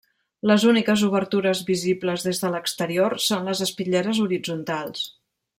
[0.51, 5.09] Les úniques obertures visibles des de l'exterior són les espitlleres horitzontals.